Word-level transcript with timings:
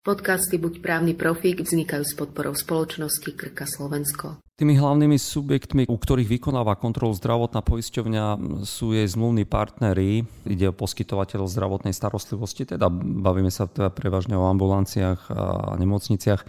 Podcasty 0.00 0.56
Buď 0.56 0.80
právny 0.80 1.12
profík 1.12 1.60
vznikajú 1.60 2.08
s 2.08 2.16
podporou 2.16 2.56
spoločnosti 2.56 3.36
Krka 3.36 3.68
Slovensko. 3.68 4.40
Tými 4.56 4.80
hlavnými 4.80 5.20
subjektmi, 5.20 5.92
u 5.92 5.96
ktorých 6.00 6.40
vykonáva 6.40 6.80
kontrolu 6.80 7.12
zdravotná 7.12 7.60
poisťovňa, 7.60 8.24
sú 8.64 8.96
jej 8.96 9.04
zmluvní 9.04 9.44
partnery. 9.44 10.24
Ide 10.48 10.72
o 10.72 10.78
poskytovateľov 10.80 11.52
zdravotnej 11.52 11.92
starostlivosti, 11.92 12.64
teda 12.64 12.88
bavíme 12.96 13.52
sa 13.52 13.68
teda 13.68 13.92
prevažne 13.92 14.40
o 14.40 14.48
ambulanciách 14.48 15.20
a 15.36 15.76
nemocniciach 15.76 16.48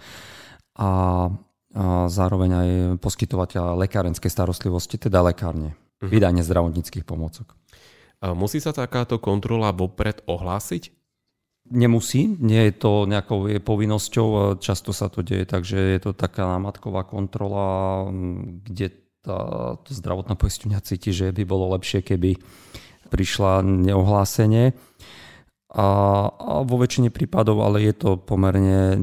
a 0.80 0.90
zároveň 2.08 2.50
aj 2.56 2.68
poskytovateľa 3.04 3.76
lekárenskej 3.84 4.32
starostlivosti, 4.32 4.96
teda 4.96 5.20
lekárne, 5.20 5.76
uh-huh. 5.76 6.08
vydanie 6.08 6.40
zdravotníckých 6.40 7.04
pomôcok. 7.04 7.52
Musí 8.32 8.64
sa 8.64 8.72
takáto 8.72 9.20
kontrola 9.20 9.76
vopred 9.76 10.24
ohlásiť? 10.24 11.01
Nemusí, 11.70 12.26
nie 12.42 12.68
je 12.68 12.74
to 12.74 13.06
nejakou 13.06 13.46
je 13.46 13.62
povinnosťou, 13.62 14.58
často 14.58 14.90
sa 14.90 15.06
to 15.06 15.22
deje, 15.22 15.46
takže 15.46 15.78
je 15.78 16.00
to 16.02 16.10
taká 16.10 16.44
námatková 16.50 17.06
kontrola, 17.06 18.10
kde 18.66 18.90
tá 19.22 19.78
zdravotná 19.86 20.34
poisťovňa 20.34 20.80
cíti, 20.82 21.14
že 21.14 21.30
by 21.30 21.46
bolo 21.46 21.70
lepšie, 21.78 22.02
keby 22.02 22.34
prišla 23.08 23.62
neohlásenie. 23.62 24.74
A, 25.72 25.86
a 26.28 26.52
vo 26.66 26.76
väčšine 26.76 27.14
prípadov, 27.14 27.62
ale 27.64 27.86
je 27.86 27.94
to 27.94 28.10
pomerne 28.18 28.98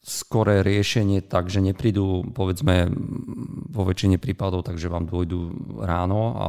skoré 0.00 0.64
riešenie 0.64 1.20
tak, 1.20 1.52
že 1.52 1.60
neprídu, 1.60 2.24
povedzme, 2.32 2.88
vo 3.68 3.82
väčšine 3.84 4.16
prípadov, 4.16 4.64
takže 4.64 4.88
vám 4.88 5.04
dôjdu 5.04 5.52
ráno, 5.80 6.20
a, 6.32 6.48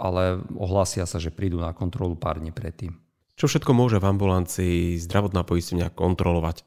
ale 0.00 0.40
ohlásia 0.56 1.04
sa, 1.04 1.20
že 1.20 1.28
prídu 1.28 1.60
na 1.60 1.76
kontrolu 1.76 2.16
pár 2.16 2.40
dní 2.40 2.50
predtým. 2.50 2.96
Čo 3.38 3.46
všetko 3.46 3.70
môže 3.70 4.02
v 4.02 4.08
ambulancii 4.10 4.98
zdravotná 4.98 5.46
poisťovňa 5.46 5.94
kontrolovať? 5.94 6.66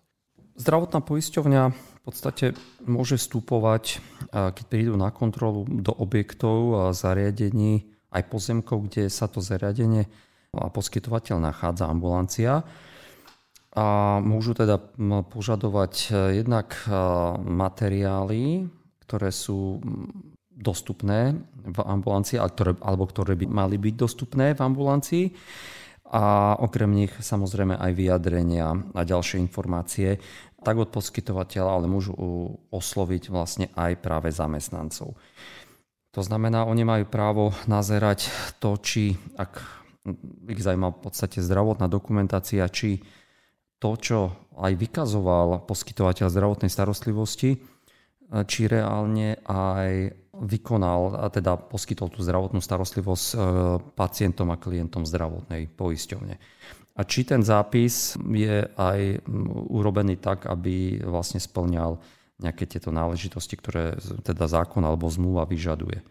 Zdravotná 0.56 1.04
poisťovňa 1.04 1.64
v 1.74 2.02
podstate 2.06 2.56
môže 2.86 3.20
vstupovať, 3.20 4.00
keď 4.32 4.66
prídu 4.70 4.96
na 4.96 5.12
kontrolu 5.12 5.68
do 5.68 5.92
objektov 5.92 6.58
a 6.78 6.84
zariadení, 6.96 7.92
aj 8.12 8.24
pozemkov, 8.28 8.88
kde 8.88 9.08
sa 9.08 9.28
to 9.28 9.40
zariadenie 9.40 10.08
a 10.52 10.68
poskytovateľ 10.68 11.40
nachádza 11.40 11.88
ambulancia. 11.88 12.64
A 13.72 14.20
môžu 14.20 14.52
teda 14.52 14.76
požadovať 15.32 15.94
e, 16.12 16.44
jednak 16.44 16.76
e, 16.84 16.92
materiály, 17.40 18.68
ktoré 19.08 19.32
sú 19.32 19.80
dostupné 20.52 21.40
v 21.56 21.80
ambulancii, 21.80 22.36
alebo 22.84 23.08
ktoré 23.08 23.40
by 23.40 23.48
mali 23.48 23.80
byť 23.80 23.96
dostupné 23.96 24.52
v 24.54 24.62
ambulancii. 24.62 25.26
A 26.12 26.56
okrem 26.60 26.92
nich 26.92 27.16
samozrejme 27.16 27.80
aj 27.80 27.92
vyjadrenia 27.96 28.76
a 28.92 29.02
ďalšie 29.08 29.40
informácie, 29.40 30.20
tak 30.60 30.76
od 30.76 30.92
poskytovateľa, 30.92 31.72
ale 31.72 31.88
môžu 31.88 32.12
osloviť 32.70 33.32
vlastne 33.32 33.72
aj 33.74 34.04
práve 34.04 34.30
zamestnancov. 34.30 35.16
To 36.12 36.22
znamená, 36.22 36.68
oni 36.68 36.84
majú 36.84 37.06
právo 37.08 37.56
nazerať 37.72 38.28
to, 38.60 38.76
či, 38.84 39.16
ak 39.40 39.64
ich 40.52 40.60
zaujíma 40.60 40.92
v 40.92 41.02
podstate 41.08 41.40
zdravotná 41.40 41.88
dokumentácia, 41.88 42.68
či 42.68 43.00
to, 43.82 43.92
čo 43.98 44.20
aj 44.62 44.78
vykazoval 44.78 45.66
poskytovateľ 45.66 46.30
zdravotnej 46.30 46.70
starostlivosti, 46.70 47.58
či 48.32 48.62
reálne 48.70 49.42
aj 49.50 50.14
vykonal 50.42 51.20
a 51.20 51.28
teda 51.28 51.60
poskytol 51.60 52.08
tú 52.10 52.24
zdravotnú 52.24 52.64
starostlivosť 52.64 53.28
e, 53.28 53.38
pacientom 53.94 54.50
a 54.50 54.58
klientom 54.58 55.04
zdravotnej 55.04 55.68
poisťovne. 55.70 56.36
A 56.98 57.02
či 57.04 57.28
ten 57.28 57.44
zápis 57.44 58.16
je 58.18 58.66
aj 58.66 59.00
urobený 59.70 60.18
tak, 60.18 60.48
aby 60.48 61.04
vlastne 61.04 61.40
splňal 61.40 62.00
nejaké 62.42 62.66
tieto 62.66 62.90
náležitosti, 62.90 63.54
ktoré 63.60 64.00
teda 64.26 64.50
zákon 64.50 64.82
alebo 64.82 65.06
zmluva 65.08 65.46
vyžaduje. 65.46 66.02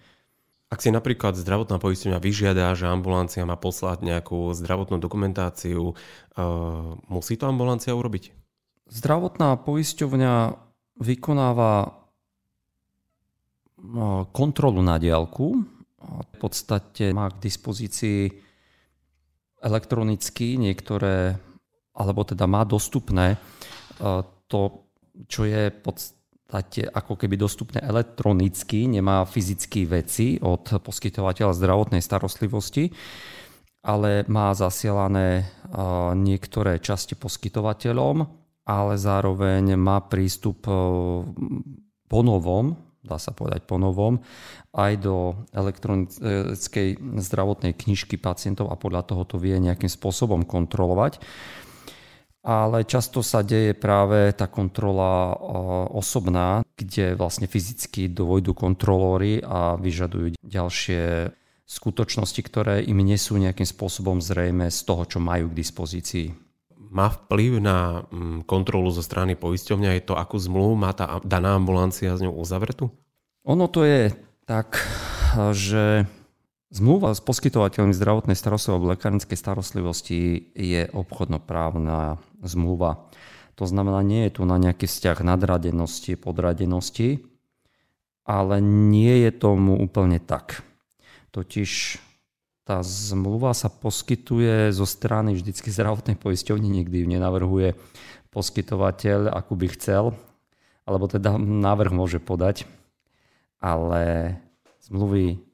Ak 0.71 0.87
si 0.87 0.95
napríklad 0.95 1.35
zdravotná 1.35 1.83
poisťovňa 1.83 2.23
vyžiada, 2.23 2.71
že 2.79 2.87
ambulancia 2.87 3.43
má 3.43 3.59
poslať 3.59 4.07
nejakú 4.07 4.55
zdravotnú 4.55 5.03
dokumentáciu, 5.03 5.93
uh, 5.93 6.95
musí 7.11 7.35
to 7.35 7.51
ambulancia 7.51 7.91
urobiť? 7.91 8.31
Zdravotná 8.87 9.59
poisťovňa 9.67 10.35
vykonáva 11.03 12.01
kontrolu 14.33 14.85
na 14.85 15.01
diálku. 15.01 15.65
V 16.01 16.35
podstate 16.41 17.13
má 17.13 17.29
k 17.29 17.41
dispozícii 17.45 18.33
elektronicky 19.61 20.57
niektoré, 20.57 21.37
alebo 21.93 22.25
teda 22.25 22.49
má 22.49 22.65
dostupné 22.65 23.37
e, 23.37 23.39
to, 24.49 24.89
čo 25.29 25.45
je 25.45 25.69
v 25.69 25.79
podstate 26.51 26.83
ako 26.91 27.15
keby 27.15 27.39
dostupné 27.39 27.79
elektronicky, 27.79 28.91
nemá 28.91 29.23
fyzické 29.23 29.87
veci 29.87 30.43
od 30.43 30.83
poskytovateľa 30.83 31.55
zdravotnej 31.55 32.03
starostlivosti, 32.03 32.91
ale 33.87 34.27
má 34.27 34.51
zasielané 34.51 35.47
niektoré 36.19 36.83
časti 36.83 37.15
poskytovateľom, 37.15 38.27
ale 38.67 38.95
zároveň 38.99 39.79
má 39.79 40.03
prístup 40.05 40.67
e, 40.67 40.75
po 42.11 42.21
novom 42.21 42.91
dá 43.01 43.17
sa 43.17 43.33
povedať 43.33 43.65
po 43.65 43.81
novom, 43.81 44.21
aj 44.77 44.93
do 45.01 45.33
elektronickej 45.57 47.01
zdravotnej 47.01 47.73
knižky 47.73 48.21
pacientov 48.21 48.69
a 48.69 48.77
podľa 48.77 49.09
toho 49.09 49.25
to 49.25 49.41
vie 49.41 49.57
nejakým 49.57 49.89
spôsobom 49.89 50.45
kontrolovať. 50.45 51.17
Ale 52.41 52.89
často 52.89 53.21
sa 53.21 53.45
deje 53.45 53.77
práve 53.77 54.33
tá 54.33 54.49
kontrola 54.49 55.37
osobná, 55.93 56.65
kde 56.73 57.13
vlastne 57.13 57.45
fyzicky 57.45 58.09
dovojdu 58.09 58.57
kontrolóri 58.57 59.45
a 59.45 59.77
vyžadujú 59.77 60.41
ďalšie 60.41 61.29
skutočnosti, 61.69 62.41
ktoré 62.41 62.81
im 62.83 62.99
nie 63.05 63.21
sú 63.21 63.37
nejakým 63.37 63.69
spôsobom 63.69 64.25
zrejme 64.25 64.73
z 64.73 64.81
toho, 64.89 65.05
čo 65.05 65.19
majú 65.21 65.53
k 65.53 65.59
dispozícii 65.61 66.27
má 66.91 67.07
vplyv 67.07 67.63
na 67.63 68.03
mm, 68.11 68.51
kontrolu 68.51 68.91
zo 68.91 69.01
strany 69.01 69.39
poisťovňa? 69.39 69.95
Je 69.97 70.03
to, 70.11 70.19
akú 70.19 70.37
zmluvu 70.37 70.75
má 70.75 70.91
tá 70.91 71.23
daná 71.23 71.55
ambulancia 71.55 72.11
s 72.11 72.21
ňou 72.21 72.35
uzavretú? 72.35 72.91
Ono 73.47 73.71
to 73.71 73.87
je 73.87 74.11
tak, 74.45 74.83
že 75.55 76.05
zmluva 76.71 77.13
s 77.13 77.21
poskytovateľmi 77.21 77.91
zdravotnej 77.91 78.39
starostlivosti 78.39 78.79
alebo 78.79 78.93
lekárnickej 78.95 79.39
starostlivosti 79.39 80.21
je 80.55 80.87
obchodnoprávna 80.95 82.23
zmluva. 82.47 83.11
To 83.59 83.69
znamená, 83.69 84.01
nie 84.01 84.31
je 84.31 84.41
tu 84.41 84.43
na 84.49 84.57
nejaký 84.57 84.89
vzťah 84.89 85.21
nadradenosti, 85.21 86.17
podradenosti, 86.17 87.21
ale 88.25 88.63
nie 88.63 89.27
je 89.27 89.31
tomu 89.35 89.77
úplne 89.77 90.23
tak. 90.23 90.65
Totiž 91.35 92.01
tá 92.65 92.87
zmluva 92.87 93.51
sa 93.51 93.67
poskytuje 93.67 94.71
zo 94.71 94.87
strany 94.87 95.35
vždycky 95.35 95.75
zdravotnej 95.75 96.15
poisťovne, 96.15 96.71
nikdy 96.71 97.03
ju 97.03 97.07
nenavrhuje 97.11 97.75
poskytovateľ, 98.31 99.35
akú 99.35 99.59
by 99.59 99.75
chcel, 99.75 100.15
alebo 100.87 101.11
teda 101.11 101.35
návrh 101.37 101.91
môže 101.91 102.23
podať, 102.23 102.65
ale 103.59 104.39
zmluvy 104.87 105.50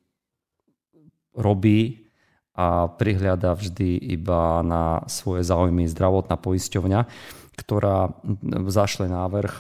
robí 1.36 2.08
a 2.56 2.88
prihľada 2.88 3.52
vždy 3.52 4.00
iba 4.16 4.64
na 4.64 5.04
svoje 5.12 5.44
záujmy 5.44 5.84
zdravotná 5.92 6.41
poisťovňa, 6.41 7.00
ktorá 7.60 8.16
zašle 8.72 9.12
návrh 9.12 9.52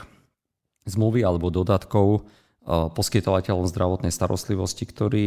zmluvy 0.88 1.20
alebo 1.20 1.52
dodatkov 1.52 2.24
eh, 2.24 2.88
poskytovateľom 2.88 3.68
zdravotnej 3.68 4.10
starostlivosti, 4.10 4.88
ktorý 4.88 5.24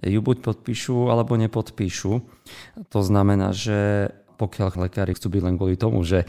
ju 0.00 0.20
buď 0.24 0.40
podpíšu, 0.40 1.12
alebo 1.12 1.36
nepodpíšu. 1.36 2.12
To 2.90 3.00
znamená, 3.04 3.52
že 3.52 4.08
pokiaľ 4.40 4.88
lekári 4.88 5.14
chcú 5.14 5.38
byť 5.38 5.42
len 5.44 5.54
kvôli 5.54 5.76
tomu, 5.78 6.02
že 6.02 6.24
e, 6.24 6.26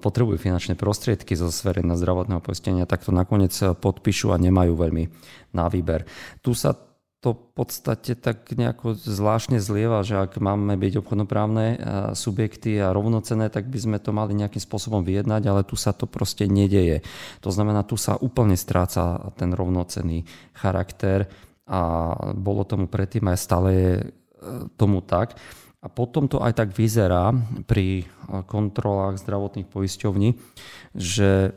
potrebujú 0.00 0.40
finančné 0.40 0.78
prostriedky 0.78 1.36
zo 1.36 1.52
sféry 1.52 1.84
na 1.84 1.98
zdravotného 1.98 2.40
poistenia, 2.40 2.88
tak 2.88 3.04
to 3.04 3.12
nakoniec 3.12 3.52
podpíšu 3.52 4.32
a 4.32 4.40
nemajú 4.40 4.72
veľmi 4.72 5.04
na 5.52 5.68
výber. 5.68 6.08
Tu 6.40 6.56
sa 6.56 6.72
to 7.26 7.34
v 7.34 7.58
podstate 7.58 8.14
tak 8.14 8.54
nejako 8.54 8.94
zvláštne 8.94 9.58
zlieva, 9.58 10.06
že 10.06 10.14
ak 10.14 10.38
máme 10.38 10.78
byť 10.78 11.02
obchodnoprávne 11.02 11.66
e, 11.74 11.76
subjekty 12.14 12.78
a 12.78 12.94
rovnocené, 12.94 13.50
tak 13.50 13.66
by 13.66 13.78
sme 13.82 13.98
to 13.98 14.14
mali 14.14 14.30
nejakým 14.38 14.62
spôsobom 14.62 15.02
vyjednať, 15.02 15.42
ale 15.50 15.66
tu 15.66 15.74
sa 15.74 15.90
to 15.90 16.06
proste 16.06 16.46
nedeje. 16.46 17.02
To 17.42 17.50
znamená, 17.50 17.82
tu 17.82 17.98
sa 17.98 18.14
úplne 18.14 18.54
stráca 18.54 19.34
ten 19.34 19.50
rovnocenný 19.50 20.22
charakter 20.54 21.26
a 21.66 22.14
bolo 22.38 22.62
tomu 22.62 22.86
predtým 22.86 23.26
aj 23.26 23.38
stále 23.42 23.68
je 23.74 23.92
e, 23.98 24.04
tomu 24.78 25.02
tak. 25.02 25.34
A 25.86 25.88
potom 25.88 26.26
to 26.26 26.42
aj 26.42 26.58
tak 26.58 26.74
vyzerá 26.74 27.30
pri 27.70 28.02
e, 28.02 28.04
kontrolách 28.42 29.22
zdravotných 29.22 29.70
poisťovní, 29.70 30.34
že 30.98 31.30
e, 31.30 31.50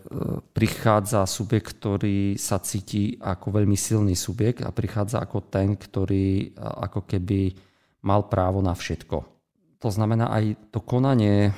prichádza 0.53 1.25
subjekt, 1.25 1.81
ktorý 1.81 2.37
sa 2.37 2.61
cíti 2.61 3.17
ako 3.17 3.57
veľmi 3.57 3.73
silný 3.73 4.13
subjekt 4.13 4.61
a 4.61 4.69
prichádza 4.69 5.17
ako 5.17 5.49
ten, 5.49 5.73
ktorý 5.73 6.53
ako 6.61 7.09
keby 7.09 7.57
mal 8.05 8.29
právo 8.29 8.61
na 8.61 8.77
všetko. 8.77 9.17
To 9.81 9.89
znamená 9.89 10.29
aj 10.29 10.75
to 10.75 10.83
konanie, 10.83 11.55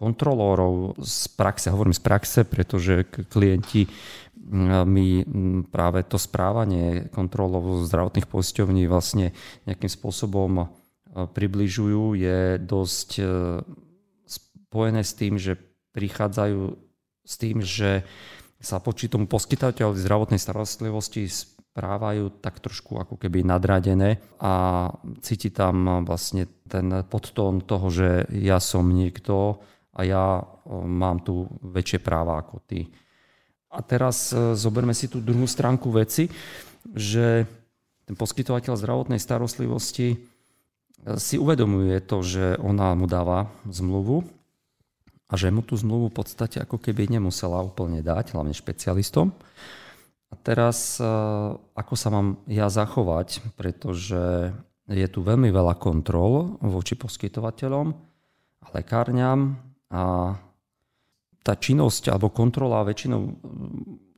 kontrolórov 0.00 0.98
z 0.98 1.30
praxe, 1.36 1.70
hovorím 1.70 1.94
z 1.94 2.02
praxe, 2.02 2.40
pretože 2.42 3.06
klienti 3.30 3.86
mi 4.88 5.22
práve 5.70 6.02
to 6.02 6.18
správanie 6.18 7.06
kontrolov 7.14 7.86
zdravotných 7.86 8.26
poisťovní 8.26 8.90
vlastne 8.90 9.30
nejakým 9.70 9.86
spôsobom 9.86 10.66
približujú, 11.12 12.16
je 12.16 12.56
dosť 12.56 13.10
spojené 14.24 15.04
s 15.04 15.12
tým, 15.12 15.36
že 15.36 15.60
prichádzajú 15.92 16.60
s 17.22 17.34
tým, 17.36 17.60
že 17.60 18.02
sa 18.62 18.78
počí 18.78 19.10
tomu 19.10 19.28
poskytateľovi 19.28 19.98
zdravotnej 19.98 20.40
starostlivosti 20.40 21.26
správajú 21.72 22.44
tak 22.44 22.60
trošku 22.60 23.00
ako 23.00 23.16
keby 23.16 23.42
nadradené 23.42 24.20
a 24.38 24.86
cíti 25.24 25.48
tam 25.48 26.04
vlastne 26.04 26.46
ten 26.68 27.02
podtón 27.08 27.64
toho, 27.64 27.88
že 27.90 28.28
ja 28.30 28.62
som 28.62 28.86
niekto 28.86 29.58
a 29.92 30.00
ja 30.04 30.24
mám 30.68 31.20
tu 31.20 31.48
väčšie 31.60 32.00
práva 32.00 32.40
ako 32.40 32.60
ty. 32.64 32.88
A 33.72 33.80
teraz 33.80 34.32
e, 34.32 34.52
zoberme 34.52 34.92
si 34.92 35.08
tú 35.08 35.20
druhú 35.24 35.48
stránku 35.48 35.88
veci, 35.92 36.28
že 36.92 37.48
ten 38.04 38.16
poskytovateľ 38.16 38.76
zdravotnej 38.76 39.20
starostlivosti 39.20 40.08
e, 40.12 40.16
si 41.18 41.34
uvedomuje 41.38 41.98
to, 42.06 42.22
že 42.22 42.44
ona 42.62 42.94
mu 42.94 43.10
dáva 43.10 43.50
zmluvu 43.66 44.22
a 45.26 45.32
že 45.34 45.50
mu 45.50 45.64
tú 45.64 45.74
zmluvu 45.74 46.12
v 46.12 46.16
podstate 46.22 46.62
ako 46.62 46.78
keby 46.78 47.10
nemusela 47.10 47.58
úplne 47.64 48.04
dať, 48.04 48.36
hlavne 48.36 48.54
špecialistom. 48.54 49.34
A 50.32 50.34
teraz, 50.40 50.96
e, 51.02 51.04
ako 51.58 51.94
sa 51.98 52.08
mám 52.08 52.40
ja 52.48 52.70
zachovať, 52.72 53.42
pretože 53.58 54.54
je 54.88 55.06
tu 55.08 55.20
veľmi 55.24 55.50
veľa 55.52 55.76
kontrol 55.76 56.56
voči 56.60 56.94
poskytovateľom 56.96 57.86
a 58.62 58.66
lekárňam 58.72 59.58
a 59.92 60.34
tá 61.42 61.54
činnosť 61.58 62.14
alebo 62.14 62.30
kontrola 62.30 62.86
väčšinou 62.86 63.20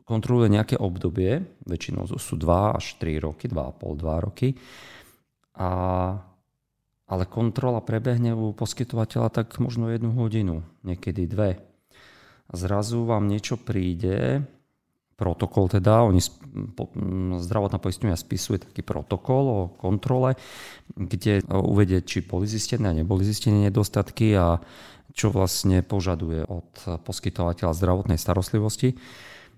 kontroluje 0.04 0.52
nejaké 0.52 0.76
obdobie, 0.76 1.40
väčšinou 1.64 2.04
sú 2.20 2.36
2 2.36 2.76
až 2.76 3.00
3 3.00 3.25
roky, 3.25 3.48
2,5, 3.48 4.04
2 4.04 4.26
roky. 4.28 4.48
A, 5.56 5.69
ale 7.05 7.29
kontrola 7.29 7.85
prebehne 7.85 8.33
u 8.33 8.56
poskytovateľa 8.56 9.29
tak 9.29 9.61
možno 9.61 9.93
jednu 9.93 10.17
hodinu, 10.17 10.65
niekedy 10.87 11.29
dve. 11.29 11.61
Zrazu 12.49 13.05
vám 13.05 13.29
niečo 13.29 13.61
príde, 13.61 14.45
protokol 15.15 15.71
teda, 15.71 16.03
oni, 16.05 16.21
zdravotná 17.39 17.79
poisťovňa 17.79 18.19
spisuje 18.19 18.59
taký 18.67 18.83
protokol 18.83 19.45
o 19.47 19.61
kontrole, 19.79 20.35
kde 20.93 21.45
uvedie, 21.49 22.03
či 22.03 22.25
boli 22.25 22.51
zistené 22.51 22.91
a 22.91 22.97
neboli 22.97 23.23
zistené 23.23 23.71
nedostatky 23.71 24.35
a 24.35 24.59
čo 25.15 25.31
vlastne 25.31 25.87
požaduje 25.87 26.43
od 26.43 26.67
poskytovateľa 27.06 27.73
zdravotnej 27.79 28.19
starostlivosti. 28.19 28.99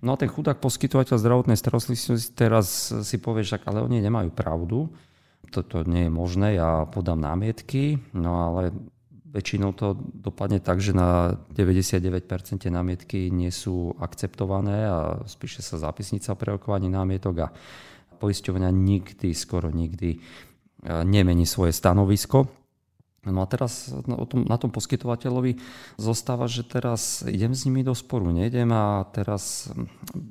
No 0.05 0.13
a 0.13 0.21
ten 0.21 0.29
chudák 0.29 0.61
poskytovateľ 0.61 1.17
zdravotnej 1.17 1.57
starostlivosti 1.57 2.37
teraz 2.37 2.93
si 2.93 3.17
povie, 3.17 3.41
že 3.41 3.57
ale 3.65 3.81
oni 3.81 4.05
nemajú 4.05 4.29
pravdu, 4.37 4.93
toto 5.51 5.87
nie 5.87 6.07
je 6.07 6.13
možné, 6.13 6.59
ja 6.59 6.85
podám 6.89 7.21
námietky, 7.23 7.99
no 8.15 8.51
ale 8.53 8.75
Väčšinou 9.37 9.77
to 9.77 9.93
dopadne 10.01 10.65
tak, 10.65 10.81
že 10.81 10.97
na 10.97 11.37
99% 11.53 12.25
námietky 12.73 13.29
nie 13.29 13.53
sú 13.53 13.93
akceptované 14.01 14.89
a 14.89 14.99
spíše 15.29 15.61
sa 15.61 15.77
zápisnica 15.77 16.33
o 16.33 16.41
prerokovaní 16.41 16.89
námietok 16.89 17.35
a 17.45 17.53
poisťovňa 18.17 18.73
nikdy, 18.73 19.37
skoro 19.37 19.69
nikdy 19.69 20.17
e, 20.17 20.19
nemení 21.05 21.45
svoje 21.45 21.77
stanovisko. 21.77 22.49
No 23.29 23.45
a 23.45 23.47
teraz 23.51 23.93
na 24.33 24.57
tom 24.57 24.73
poskytovateľovi 24.73 25.61
zostáva, 26.01 26.49
že 26.49 26.65
teraz 26.65 27.21
idem 27.29 27.53
s 27.53 27.69
nimi 27.69 27.85
do 27.85 27.93
sporu, 27.93 28.33
nejdem 28.33 28.73
a 28.73 29.05
teraz 29.13 29.69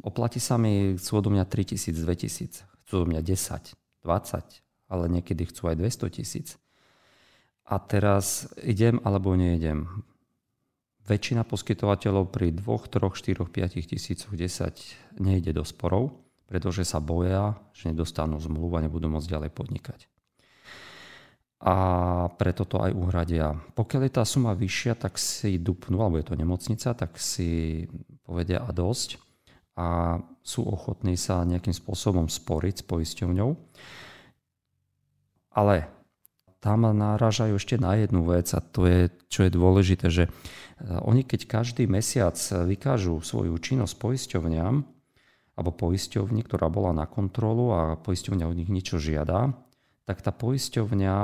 oplatí 0.02 0.42
sa 0.42 0.58
mi, 0.58 0.98
chcú 0.98 1.22
odo 1.22 1.30
mňa 1.30 1.46
3000, 1.46 1.94
2000, 1.94 2.66
chcú 2.90 2.92
odo 2.98 3.06
mňa 3.14 3.22
10, 3.22 4.02
20, 4.02 4.65
ale 4.92 5.10
niekedy 5.10 5.50
chcú 5.50 5.74
aj 5.74 5.82
200 5.82 6.18
tisíc 6.22 6.48
a 7.66 7.82
teraz 7.82 8.46
idem 8.62 9.02
alebo 9.02 9.34
neidem. 9.34 9.90
Väčšina 11.06 11.46
poskytovateľov 11.46 12.34
pri 12.34 12.50
2, 12.54 12.66
3, 12.66 13.14
4, 13.14 13.46
5 13.46 13.92
tisícoch 13.94 14.34
10 14.34 15.22
nejde 15.22 15.54
do 15.54 15.62
sporov, 15.62 16.18
pretože 16.50 16.86
sa 16.86 16.98
boja, 16.98 17.58
že 17.74 17.94
nedostanú 17.94 18.42
zmluvu 18.42 18.74
a 18.78 18.84
nebudú 18.86 19.10
môcť 19.10 19.30
ďalej 19.30 19.52
podnikať. 19.54 20.00
A 21.66 21.76
preto 22.38 22.66
to 22.66 22.82
aj 22.82 22.94
uhradia. 22.94 23.58
Pokiaľ 23.74 24.02
je 24.06 24.14
tá 24.14 24.24
suma 24.26 24.54
vyššia, 24.54 24.94
tak 24.98 25.18
si 25.18 25.58
dupnú, 25.58 26.02
alebo 26.02 26.22
je 26.22 26.28
to 26.30 26.38
nemocnica, 26.38 26.94
tak 26.94 27.18
si 27.18 27.86
povedia 28.22 28.62
a 28.62 28.70
dosť 28.70 29.18
a 29.78 30.18
sú 30.46 30.62
ochotní 30.66 31.18
sa 31.18 31.42
nejakým 31.42 31.74
spôsobom 31.74 32.30
sporiť 32.30 32.82
s 32.82 32.84
poisťovňou. 32.86 33.50
Ale 35.56 35.88
tam 36.60 36.84
náražajú 36.84 37.56
ešte 37.56 37.80
na 37.80 37.96
jednu 37.96 38.26
vec 38.28 38.52
a 38.52 38.60
to 38.60 38.90
je, 38.90 39.08
čo 39.30 39.46
je 39.48 39.52
dôležité, 39.54 40.10
že 40.10 40.24
e, 40.26 40.30
oni 41.06 41.22
keď 41.24 41.46
každý 41.46 41.86
mesiac 41.86 42.36
vykážu 42.42 43.22
svoju 43.22 43.54
činnosť 43.62 43.96
poisťovňam 44.02 44.76
alebo 45.56 45.72
poisťovni, 45.72 46.42
ktorá 46.44 46.68
bola 46.68 46.92
na 46.92 47.06
kontrolu 47.08 47.72
a 47.72 47.96
poisťovňa 47.96 48.46
od 48.50 48.58
nich 48.60 48.68
niečo 48.68 49.00
žiada, 49.00 49.56
tak 50.04 50.20
tá 50.20 50.36
poisťovňa 50.36 51.16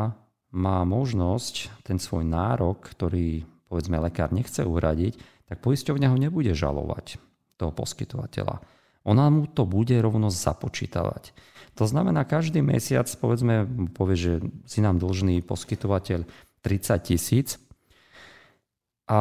má 0.56 0.78
možnosť 0.88 1.83
ten 1.83 2.00
svoj 2.00 2.24
nárok, 2.24 2.88
ktorý 2.95 3.44
povedzme 3.68 4.00
lekár 4.00 4.31
nechce 4.36 4.63
uhradiť, 4.63 5.19
tak 5.48 5.63
poisťovňa 5.63 6.07
ho 6.12 6.18
nebude 6.19 6.51
žalovať, 6.51 7.19
toho 7.60 7.72
poskytovateľa. 7.72 8.60
Ona 9.07 9.33
mu 9.33 9.50
to 9.50 9.65
bude 9.65 9.94
rovno 9.98 10.30
započítavať. 10.30 11.33
To 11.80 11.88
znamená, 11.88 12.27
každý 12.27 12.62
mesiac, 12.62 13.07
povedzme, 13.18 13.65
povie, 13.95 14.18
že 14.19 14.33
si 14.68 14.83
nám 14.83 15.00
dlžný 15.01 15.42
poskytovateľ 15.42 16.27
30 16.62 17.01
tisíc 17.01 17.57
a 19.09 19.19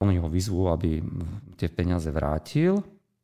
oni 0.00 0.16
ho 0.16 0.28
vyzvú, 0.32 0.72
aby 0.72 1.04
tie 1.60 1.68
peniaze 1.68 2.08
vrátil, 2.08 2.80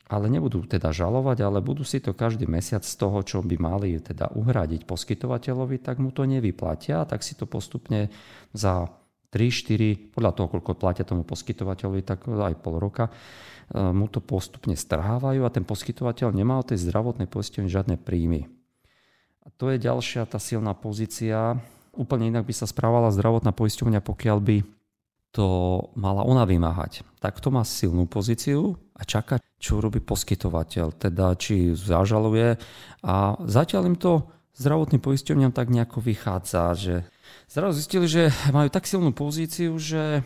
ale 0.06 0.28
nebudú 0.28 0.68
teda 0.68 0.92
žalovať, 0.92 1.40
ale 1.40 1.64
budú 1.64 1.82
si 1.82 1.98
to 1.98 2.12
každý 2.12 2.44
mesiac 2.46 2.84
z 2.84 2.94
toho, 2.94 3.24
čo 3.24 3.40
by 3.40 3.56
mali 3.56 3.96
teda 3.98 4.36
uhradiť 4.36 4.84
poskytovateľovi, 4.84 5.80
tak 5.80 5.98
mu 5.98 6.12
to 6.12 6.28
nevyplatia, 6.28 7.08
tak 7.08 7.24
si 7.24 7.34
to 7.34 7.48
postupne 7.48 8.12
za 8.52 8.86
3, 9.36 9.52
4, 9.52 10.16
podľa 10.16 10.32
toho, 10.32 10.48
koľko 10.48 10.72
platia 10.80 11.04
tomu 11.04 11.28
poskytovateľovi, 11.28 12.00
tak 12.00 12.24
aj 12.24 12.56
pol 12.56 12.80
roka, 12.80 13.12
E, 13.66 13.78
mu 13.90 14.06
to 14.06 14.22
postupne 14.22 14.78
strhávajú 14.78 15.42
a 15.42 15.50
ten 15.50 15.66
poskytovateľ 15.66 16.30
nemá 16.30 16.62
od 16.62 16.70
tej 16.70 16.86
zdravotnej 16.86 17.26
poisťovne 17.26 17.70
žiadne 17.70 17.96
príjmy. 17.98 18.46
A 19.46 19.48
to 19.54 19.70
je 19.70 19.82
ďalšia 19.82 20.26
tá 20.26 20.38
silná 20.38 20.74
pozícia. 20.74 21.58
Úplne 21.94 22.34
inak 22.34 22.46
by 22.46 22.54
sa 22.54 22.66
správala 22.66 23.14
zdravotná 23.14 23.54
poisťovňa, 23.54 24.02
pokiaľ 24.02 24.38
by 24.42 24.56
to 25.34 25.46
mala 25.98 26.22
ona 26.22 26.46
vymáhať. 26.46 27.02
Tak 27.20 27.42
to 27.42 27.50
má 27.50 27.62
silnú 27.66 28.08
pozíciu 28.08 28.78
a 28.96 29.02
čaká, 29.04 29.42
čo 29.58 29.82
robí 29.82 30.00
poskytovateľ, 30.00 30.96
teda 30.96 31.34
či 31.36 31.74
zažaluje. 31.74 32.56
A 33.04 33.14
zatiaľ 33.44 33.92
im 33.92 33.98
to 33.98 34.26
zdravotným 34.56 35.04
poisťovňam 35.04 35.52
tak 35.52 35.68
nejako 35.68 36.00
vychádza, 36.00 36.72
že 36.74 36.94
zrazu 37.46 37.76
zistili, 37.76 38.06
že 38.08 38.32
majú 38.50 38.72
tak 38.72 38.88
silnú 38.88 39.12
pozíciu, 39.12 39.76
že 39.76 40.24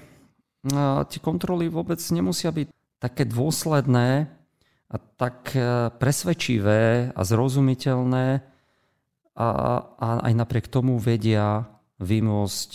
tie 1.10 1.20
kontroly 1.20 1.66
vôbec 1.66 1.98
nemusia 2.12 2.54
byť 2.54 2.68
také 3.00 3.24
dôsledné 3.24 4.28
a 4.90 4.96
tak 5.16 5.56
e, 5.56 5.88
presvedčivé 5.96 7.14
a 7.14 7.20
zrozumiteľné 7.24 8.26
a, 9.38 9.48
a 9.96 10.08
aj 10.28 10.32
napriek 10.36 10.66
tomu 10.68 11.00
vedia 11.00 11.64
vymôcť 12.02 12.72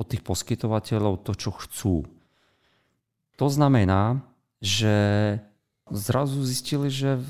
od 0.00 0.06
tých 0.08 0.22
poskytovateľov 0.24 1.26
to, 1.28 1.32
čo 1.36 1.50
chcú. 1.60 1.96
To 3.36 3.46
znamená, 3.52 4.24
že 4.64 5.36
zrazu 5.92 6.40
zistili, 6.40 6.88
že 6.88 7.20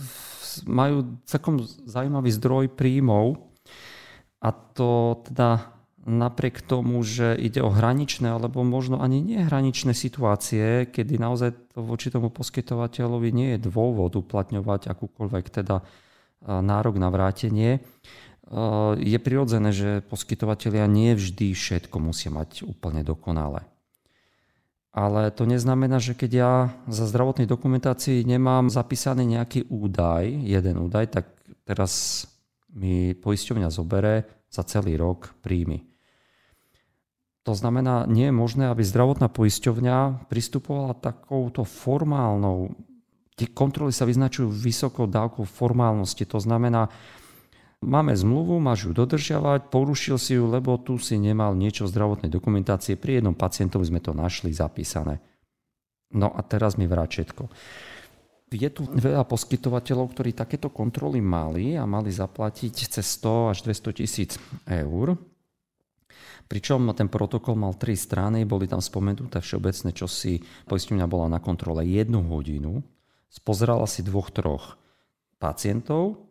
majú 0.69 1.19
celkom 1.27 1.67
zaujímavý 1.67 2.31
zdroj 2.31 2.65
príjmov 2.79 3.50
a 4.41 4.49
to 4.53 5.21
teda 5.29 5.71
napriek 6.09 6.65
tomu, 6.65 7.05
že 7.05 7.37
ide 7.37 7.61
o 7.61 7.69
hraničné 7.69 8.33
alebo 8.33 8.65
možno 8.65 9.05
ani 9.05 9.21
nehraničné 9.21 9.93
situácie, 9.93 10.89
kedy 10.89 11.21
naozaj 11.21 11.53
to 11.77 11.85
voči 11.85 12.09
tomu 12.09 12.33
poskytovateľovi 12.33 13.29
nie 13.31 13.49
je 13.57 13.69
dôvod 13.69 14.17
uplatňovať 14.17 14.89
akúkoľvek 14.89 15.45
teda 15.53 15.85
nárok 16.41 16.97
na 16.97 17.13
vrátenie, 17.13 17.85
je 18.97 19.19
prirodzené, 19.21 19.71
že 19.71 20.03
poskytovateľia 20.09 20.89
nie 20.89 21.15
vždy 21.15 21.53
všetko 21.55 21.97
musia 22.01 22.33
mať 22.33 22.67
úplne 22.67 23.05
dokonale. 23.05 23.63
Ale 24.91 25.31
to 25.31 25.47
neznamená, 25.47 26.03
že 26.03 26.19
keď 26.19 26.31
ja 26.35 26.53
za 26.91 27.07
zdravotnej 27.07 27.47
dokumentácii 27.47 28.27
nemám 28.27 28.73
zapísaný 28.73 29.23
nejaký 29.39 29.71
údaj, 29.71 30.27
jeden 30.27 30.83
údaj, 30.83 31.15
tak 31.15 31.31
teraz 31.63 32.27
mi 32.75 33.15
poisťovňa 33.15 33.69
zobere 33.71 34.47
za 34.51 34.67
celý 34.67 34.99
rok 34.99 35.35
príjmy. 35.43 35.87
To 37.49 37.57
znamená, 37.57 38.05
nie 38.05 38.29
je 38.29 38.37
možné, 38.37 38.69
aby 38.69 38.85
zdravotná 38.85 39.33
poisťovňa 39.33 40.29
pristupovala 40.29 40.93
takouto 40.93 41.65
formálnou. 41.65 42.77
Tie 43.33 43.49
kontroly 43.49 43.97
sa 43.97 44.05
vyznačujú 44.05 44.53
vysokou 44.53 45.09
dávkou 45.09 45.49
formálnosti. 45.49 46.29
To 46.29 46.37
znamená, 46.37 46.93
máme 47.81 48.13
zmluvu, 48.13 48.61
máš 48.61 48.85
ju 48.85 48.93
dodržiavať, 48.93 49.73
porušil 49.73 50.21
si 50.21 50.37
ju, 50.37 50.53
lebo 50.53 50.77
tu 50.77 51.01
si 51.01 51.17
nemal 51.17 51.57
niečo 51.57 51.89
v 51.89 51.93
zdravotnej 51.97 52.29
dokumentácie. 52.29 53.01
Pri 53.01 53.19
jednom 53.19 53.33
pacientovi 53.33 53.89
sme 53.89 54.05
to 54.05 54.13
našli 54.13 54.53
zapísané. 54.53 55.25
No 56.13 56.29
a 56.29 56.45
teraz 56.45 56.77
mi 56.77 56.85
vrát 56.85 57.09
všetko. 57.09 57.49
Je 58.51 58.67
tu 58.67 58.83
veľa 58.83 59.23
poskytovateľov, 59.31 60.11
ktorí 60.11 60.35
takéto 60.35 60.75
kontroly 60.75 61.23
mali 61.23 61.79
a 61.79 61.87
mali 61.87 62.11
zaplatiť 62.11 62.91
cez 62.99 63.07
100 63.23 63.55
až 63.55 63.59
200 63.63 63.99
tisíc 64.03 64.31
eur. 64.67 65.15
Pričom 66.51 66.91
ten 66.99 67.07
protokol 67.07 67.55
mal 67.55 67.79
tri 67.79 67.95
strany, 67.95 68.43
boli 68.43 68.67
tam 68.67 68.83
spomenuté 68.83 69.39
všeobecné, 69.39 69.95
čo 69.95 70.11
si 70.11 70.43
poisťovňa 70.67 71.07
bola 71.07 71.31
na 71.31 71.39
kontrole 71.39 71.87
jednu 71.87 72.27
hodinu, 72.27 72.83
spozerala 73.31 73.87
si 73.87 74.03
dvoch, 74.03 74.35
troch 74.35 74.75
pacientov, 75.39 76.27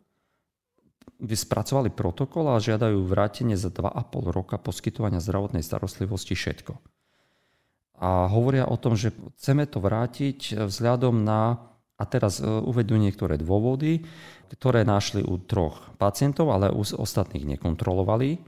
spracovali 1.24 1.88
protokol 1.88 2.52
a 2.52 2.60
žiadajú 2.60 3.00
vrátenie 3.00 3.56
za 3.56 3.72
2,5 3.72 4.28
roka 4.28 4.60
poskytovania 4.60 5.24
zdravotnej 5.24 5.64
starostlivosti 5.64 6.36
všetko. 6.36 6.76
A 8.00 8.28
hovoria 8.28 8.68
o 8.68 8.76
tom, 8.76 8.96
že 8.96 9.16
chceme 9.40 9.64
to 9.64 9.80
vrátiť 9.80 10.68
vzhľadom 10.68 11.20
na, 11.24 11.69
a 12.00 12.02
teraz 12.08 12.40
e, 12.40 12.48
uvedú 12.48 12.96
niektoré 12.96 13.36
dôvody, 13.36 14.00
ktoré 14.56 14.88
našli 14.88 15.20
u 15.20 15.36
troch 15.36 15.92
pacientov, 16.00 16.48
ale 16.50 16.72
u 16.72 16.80
ostatných 16.80 17.44
nekontrolovali 17.44 18.40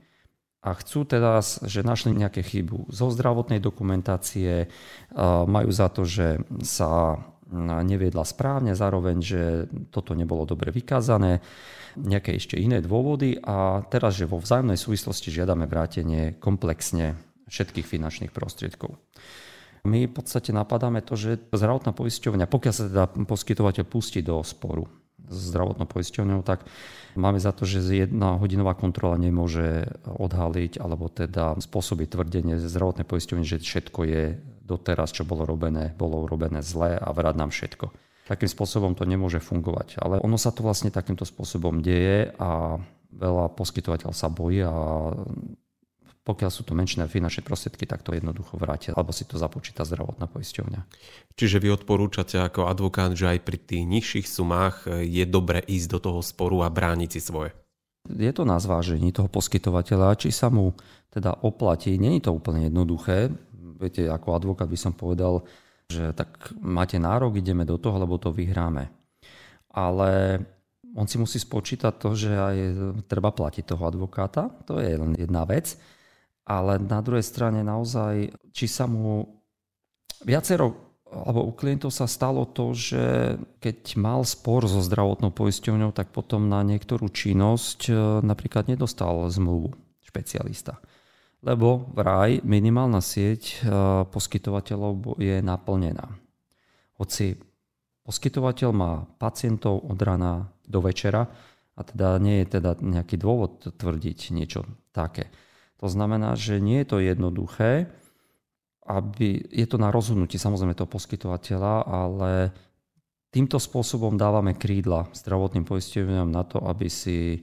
a 0.65 0.71
chcú 0.79 1.05
teda, 1.05 1.43
že 1.43 1.85
našli 1.85 2.15
nejaké 2.15 2.41
chybu 2.41 2.87
zo 2.91 3.11
zdravotnej 3.11 3.59
dokumentácie, 3.59 4.71
majú 5.51 5.71
za 5.75 5.91
to, 5.91 6.07
že 6.07 6.39
sa 6.63 7.19
neviedla 7.63 8.25
správne, 8.25 8.73
zároveň, 8.73 9.17
že 9.21 9.43
toto 9.93 10.17
nebolo 10.17 10.49
dobre 10.49 10.73
vykázané, 10.73 11.45
nejaké 11.99 12.39
ešte 12.41 12.57
iné 12.57 12.81
dôvody 12.81 13.37
a 13.45 13.85
teraz, 13.93 14.17
že 14.17 14.25
vo 14.25 14.41
vzájomnej 14.41 14.81
súvislosti 14.81 15.29
žiadame 15.29 15.69
vrátenie 15.69 16.41
komplexne 16.41 17.21
všetkých 17.53 17.85
finančných 17.85 18.33
prostriedkov. 18.33 18.97
My 19.83 20.07
v 20.07 20.15
podstate 20.15 20.55
napadáme 20.55 21.03
to, 21.03 21.19
že 21.19 21.43
zdravotná 21.51 21.91
poisťovňa, 21.91 22.47
pokiaľ 22.47 22.75
sa 22.75 22.85
teda 22.87 23.05
poskytovateľ 23.27 23.85
pustí 23.91 24.23
do 24.23 24.39
sporu, 24.47 24.87
zdravotnou 25.27 25.91
poisťovňou, 25.91 26.47
tak 26.47 26.63
máme 27.19 27.43
za 27.43 27.51
to, 27.51 27.67
že 27.67 27.83
jedna 27.83 28.39
hodinová 28.39 28.79
kontrola 28.79 29.19
nemôže 29.19 29.91
odhaliť 30.07 30.79
alebo 30.79 31.11
teda 31.11 31.59
spôsobiť 31.59 32.15
tvrdenie 32.15 32.63
zdravotnej 32.63 33.07
poisťovne, 33.09 33.43
že 33.43 33.59
všetko 33.59 34.01
je 34.07 34.23
doteraz, 34.63 35.11
čo 35.11 35.27
bolo 35.27 35.43
robené, 35.43 35.91
bolo 35.99 36.23
urobené 36.23 36.63
zle 36.63 36.95
a 36.95 37.09
vrať 37.11 37.35
nám 37.35 37.51
všetko. 37.51 37.91
Takým 38.31 38.47
spôsobom 38.47 38.95
to 38.95 39.03
nemôže 39.03 39.43
fungovať. 39.43 39.99
Ale 39.99 40.23
ono 40.23 40.39
sa 40.39 40.55
to 40.55 40.63
vlastne 40.63 40.95
takýmto 40.95 41.27
spôsobom 41.27 41.83
deje 41.83 42.31
a 42.39 42.79
veľa 43.11 43.51
poskytovateľ 43.59 44.15
sa 44.15 44.31
bojí 44.31 44.63
a 44.63 44.73
pokiaľ 46.23 46.51
sú 46.55 46.63
to 46.63 46.79
menšie 46.79 47.03
finančné 47.03 47.43
prostriedky, 47.43 47.83
tak 47.83 48.07
to 48.07 48.15
jednoducho 48.15 48.55
vrátia, 48.55 48.95
alebo 48.95 49.11
si 49.11 49.27
to 49.27 49.43
započíta 49.43 49.83
zdravotná 49.83 50.31
poisťovňa. 50.31 50.81
Čiže 51.35 51.59
vy 51.59 51.75
odporúčate 51.75 52.39
ako 52.39 52.71
advokát, 52.71 53.11
že 53.19 53.27
aj 53.27 53.39
pri 53.43 53.59
tých 53.59 53.83
nižších 53.83 54.27
sumách 54.31 54.87
je 55.03 55.25
dobre 55.27 55.67
ísť 55.67 55.89
do 55.91 55.99
toho 55.99 56.21
sporu 56.23 56.63
a 56.63 56.71
brániť 56.71 57.11
si 57.19 57.21
svoje? 57.21 57.51
Je 58.07 58.31
to 58.35 58.47
na 58.47 58.59
zvážení 58.59 59.11
toho 59.11 59.27
poskytovateľa, 59.27 60.19
či 60.19 60.31
sa 60.31 60.51
mu 60.51 60.75
teda 61.11 61.43
oplatí. 61.43 61.99
Není 61.99 62.23
to 62.23 62.35
úplne 62.35 62.71
jednoduché. 62.71 63.31
Viete, 63.79 64.07
ako 64.07 64.39
advokát 64.39 64.71
by 64.71 64.79
som 64.79 64.95
povedal, 64.95 65.43
že 65.91 66.15
tak 66.15 66.55
máte 66.63 67.03
nárok, 67.03 67.39
ideme 67.39 67.67
do 67.67 67.79
toho, 67.79 67.99
lebo 67.99 68.19
to 68.19 68.31
vyhráme. 68.31 68.91
Ale 69.75 70.39
on 70.95 71.07
si 71.07 71.19
musí 71.19 71.39
spočítať 71.43 71.95
to, 71.99 72.15
že 72.15 72.31
aj 72.31 72.57
treba 73.11 73.35
platiť 73.35 73.75
toho 73.75 73.83
advokáta. 73.87 74.51
To 74.71 74.79
je 74.79 74.93
len 74.93 75.19
jedna 75.19 75.43
vec 75.47 75.79
ale 76.47 76.83
na 76.83 76.99
druhej 77.01 77.23
strane 77.23 77.63
naozaj, 77.63 78.35
či 78.51 78.67
sa 78.67 78.91
mu 78.91 79.43
viacero 80.23 80.93
alebo 81.13 81.45
u 81.45 81.53
klientov 81.53 81.93
sa 81.93 82.09
stalo 82.09 82.49
to, 82.49 82.73
že 82.73 83.37
keď 83.61 84.01
mal 84.01 84.25
spor 84.25 84.65
so 84.65 84.81
zdravotnou 84.81 85.29
poisťovňou, 85.29 85.93
tak 85.93 86.09
potom 86.09 86.49
na 86.49 86.65
niektorú 86.65 87.13
činnosť 87.13 87.81
e, 87.89 87.95
napríklad 88.25 88.73
nedostal 88.73 89.29
zmluvu 89.29 89.77
špecialista. 90.01 90.81
Lebo 91.45 91.93
vraj 91.93 92.41
minimálna 92.49 93.05
sieť 93.05 93.43
e, 93.45 93.55
poskytovateľov 94.09 95.21
je 95.21 95.45
naplnená. 95.45 96.17
Hoci 96.97 97.37
poskytovateľ 98.09 98.71
má 98.73 99.05
pacientov 99.21 99.85
od 99.85 100.01
rana 100.01 100.49
do 100.65 100.81
večera 100.81 101.29
a 101.77 101.81
teda 101.85 102.17
nie 102.25 102.41
je 102.41 102.57
teda 102.57 102.81
nejaký 102.81 103.21
dôvod 103.21 103.69
tvrdiť 103.69 104.33
niečo 104.33 104.65
také. 104.97 105.29
To 105.83 105.91
znamená, 105.91 106.39
že 106.39 106.63
nie 106.63 106.87
je 106.87 106.89
to 106.95 106.99
jednoduché, 107.03 107.91
aby, 108.87 109.43
je 109.51 109.67
to 109.67 109.83
na 109.83 109.91
rozhodnutí 109.91 110.39
samozrejme 110.39 110.79
toho 110.79 110.87
poskytovateľa, 110.87 111.75
ale 111.83 112.55
týmto 113.35 113.59
spôsobom 113.59 114.15
dávame 114.15 114.55
krídla 114.55 115.11
zdravotným 115.11 115.67
poisťovňam 115.67 116.31
na 116.31 116.47
to, 116.47 116.63
aby 116.63 116.87
si 116.87 117.43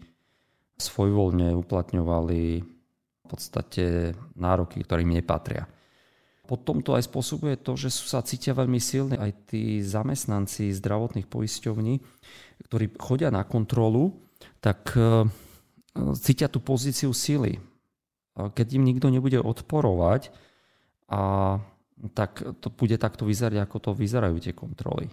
svojvoľne 0.79 1.51
uplatňovali 1.59 2.41
v 2.63 3.25
podstate 3.27 4.15
nároky, 4.39 4.87
ktorým 4.87 5.19
nepatria. 5.19 5.67
Potom 6.47 6.79
to 6.81 6.95
aj 6.95 7.11
spôsobuje 7.11 7.59
to, 7.59 7.75
že 7.75 7.91
sa 7.91 8.23
cítia 8.25 8.55
veľmi 8.55 8.79
silne 8.79 9.19
aj 9.19 9.51
tí 9.51 9.83
zamestnanci 9.83 10.71
zdravotných 10.79 11.27
poisťovní, 11.27 11.93
ktorí 12.71 12.95
chodia 12.97 13.29
na 13.29 13.45
kontrolu, 13.45 14.17
tak 14.57 14.95
e, 14.97 15.29
cítia 16.17 16.49
tú 16.49 16.57
pozíciu 16.57 17.13
sily 17.13 17.68
keď 18.55 18.67
im 18.79 18.87
nikto 18.87 19.11
nebude 19.11 19.41
odporovať, 19.43 20.31
a 21.09 21.21
tak 22.15 22.45
to 22.63 22.67
bude 22.71 22.95
takto 22.95 23.27
vyzerať, 23.27 23.65
ako 23.65 23.77
to 23.81 23.91
vyzerajú 23.97 24.37
tie 24.39 24.53
kontroly. 24.55 25.11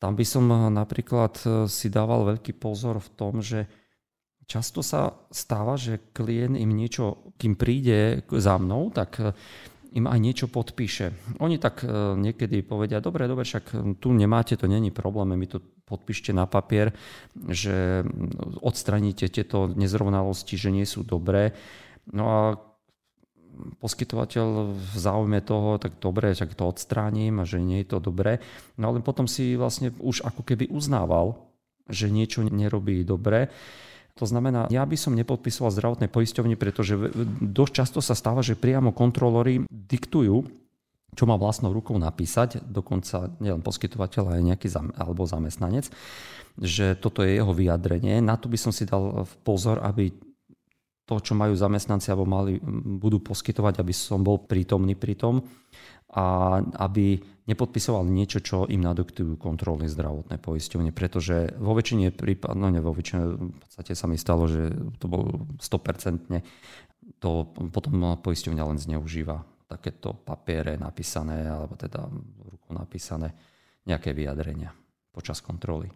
Tam 0.00 0.16
by 0.16 0.24
som 0.24 0.48
napríklad 0.72 1.34
e, 1.44 1.46
si 1.68 1.92
dával 1.92 2.24
veľký 2.36 2.56
pozor 2.56 3.02
v 3.02 3.10
tom, 3.16 3.44
že 3.44 3.68
často 4.48 4.80
sa 4.80 5.12
stáva, 5.28 5.76
že 5.76 6.00
klient 6.16 6.56
im 6.56 6.72
niečo, 6.72 7.34
kým 7.36 7.58
príde 7.58 8.24
za 8.32 8.56
mnou, 8.56 8.88
tak 8.88 9.20
e, 9.20 9.36
im 9.92 10.06
aj 10.06 10.18
niečo 10.22 10.46
podpíše. 10.46 11.36
Oni 11.42 11.58
tak 11.58 11.82
niekedy 12.14 12.62
povedia, 12.62 13.02
dobre, 13.02 13.26
dobre, 13.26 13.42
však 13.42 13.98
tu 13.98 14.14
nemáte, 14.14 14.54
to 14.54 14.70
není 14.70 14.94
problém, 14.94 15.34
mi 15.34 15.50
to 15.50 15.58
podpíšte 15.82 16.30
na 16.30 16.46
papier, 16.46 16.94
že 17.34 18.06
odstraníte 18.62 19.26
tieto 19.26 19.66
nezrovnalosti, 19.66 20.54
že 20.54 20.70
nie 20.70 20.86
sú 20.86 21.02
dobré 21.02 21.58
No 22.10 22.24
a 22.26 22.40
poskytovateľ 23.80 24.72
v 24.72 24.94
záujme 24.96 25.38
toho, 25.44 25.76
tak 25.76 26.00
dobre, 26.00 26.32
tak 26.32 26.56
to 26.56 26.70
odstránim 26.70 27.42
a 27.42 27.44
že 27.44 27.60
nie 27.60 27.84
je 27.84 27.96
to 27.96 27.98
dobré. 28.00 28.40
No 28.80 28.90
ale 28.90 29.04
potom 29.04 29.28
si 29.28 29.54
vlastne 29.54 29.92
už 30.00 30.24
ako 30.24 30.42
keby 30.46 30.72
uznával, 30.72 31.36
že 31.90 32.08
niečo 32.08 32.46
nerobí 32.46 33.02
dobre. 33.04 33.50
To 34.18 34.24
znamená, 34.28 34.68
ja 34.68 34.84
by 34.84 34.96
som 34.96 35.16
nepodpisoval 35.16 35.72
zdravotné 35.72 36.06
poisťovne, 36.10 36.56
pretože 36.56 36.96
dosť 37.40 37.72
často 37.72 38.00
sa 38.04 38.14
stáva, 38.16 38.44
že 38.44 38.58
priamo 38.58 38.92
kontrolóri 38.92 39.64
diktujú, 39.70 40.44
čo 41.10 41.24
má 41.26 41.34
vlastnou 41.34 41.74
rukou 41.74 41.98
napísať, 41.98 42.62
dokonca 42.62 43.34
nielen 43.42 43.66
poskytovateľ, 43.66 44.30
ale 44.30 44.46
nejaký 44.46 44.70
alebo 44.94 45.26
zamestnanec, 45.26 45.90
že 46.60 46.94
toto 46.94 47.26
je 47.26 47.38
jeho 47.38 47.50
vyjadrenie. 47.50 48.22
Na 48.22 48.38
to 48.38 48.46
by 48.46 48.58
som 48.60 48.70
si 48.70 48.86
dal 48.86 49.26
pozor, 49.42 49.82
aby 49.82 50.14
to, 51.10 51.18
čo 51.18 51.34
majú 51.34 51.58
zamestnanci 51.58 52.14
alebo 52.14 52.30
mali, 52.30 52.62
budú 53.02 53.18
poskytovať, 53.18 53.82
aby 53.82 53.90
som 53.90 54.22
bol 54.22 54.46
prítomný 54.46 54.94
pri 54.94 55.18
tom 55.18 55.42
a 56.14 56.58
aby 56.86 57.18
nepodpisoval 57.50 58.06
niečo, 58.06 58.38
čo 58.38 58.70
im 58.70 58.86
nadoktujú 58.86 59.34
kontroly 59.34 59.90
zdravotné 59.90 60.38
poisťovne, 60.38 60.94
pretože 60.94 61.50
vo 61.58 61.74
väčšine 61.74 62.14
prípadov, 62.14 62.62
no 62.62 62.70
ne 62.70 62.78
vo 62.78 62.94
väčšine, 62.94 63.22
v 63.26 63.58
podstate 63.58 63.98
sa 63.98 64.06
mi 64.06 64.14
stalo, 64.14 64.46
že 64.46 64.70
to 65.02 65.10
bolo 65.10 65.50
100% 65.58 66.30
to 67.18 67.30
potom 67.74 68.16
poisťovňa 68.22 68.62
len 68.70 68.78
zneužíva 68.78 69.42
takéto 69.66 70.14
papiere 70.14 70.78
napísané, 70.78 71.46
alebo 71.46 71.74
teda 71.74 72.06
rukou 72.54 72.72
napísané 72.74 73.34
nejaké 73.86 74.14
vyjadrenia 74.14 74.70
počas 75.10 75.42
kontroly. 75.42 75.90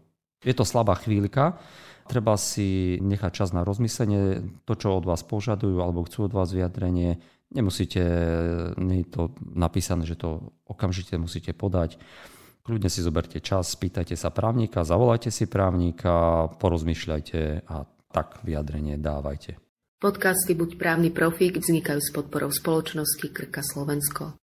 Je 0.44 0.54
to 0.54 0.68
slabá 0.68 0.94
chvíľka, 1.00 1.56
treba 2.04 2.36
si 2.36 3.00
nechať 3.00 3.32
čas 3.32 3.50
na 3.56 3.64
rozmyslenie, 3.64 4.44
to, 4.68 4.76
čo 4.76 5.00
od 5.00 5.08
vás 5.08 5.24
požadujú 5.24 5.80
alebo 5.80 6.04
chcú 6.04 6.28
od 6.28 6.36
vás 6.36 6.52
vyjadrenie, 6.52 7.18
nemusíte, 7.50 8.02
nie 8.76 9.02
je 9.02 9.08
to 9.08 9.22
napísané, 9.56 10.04
že 10.04 10.20
to 10.20 10.52
okamžite 10.68 11.16
musíte 11.16 11.56
podať. 11.56 11.96
Kľudne 12.64 12.88
si 12.88 13.04
zoberte 13.04 13.44
čas, 13.44 13.76
spýtajte 13.76 14.16
sa 14.16 14.32
právnika, 14.32 14.88
zavolajte 14.88 15.28
si 15.28 15.44
právnika, 15.44 16.48
porozmýšľajte 16.56 17.68
a 17.68 17.76
tak 18.08 18.40
vyjadrenie 18.40 18.96
dávajte. 18.96 19.60
Podcasty 20.00 20.52
Buď 20.52 20.76
právny 20.76 21.08
profík 21.12 21.60
vznikajú 21.60 22.00
s 22.00 22.12
podporou 22.12 22.52
spoločnosti 22.52 23.26
Krka 23.32 23.64
Slovensko. 23.64 24.36